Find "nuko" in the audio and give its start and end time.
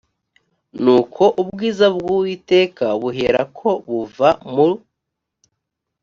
0.83-1.23